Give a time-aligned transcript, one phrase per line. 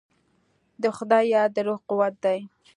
[0.81, 2.39] د خدای یاد د روح قوت دی.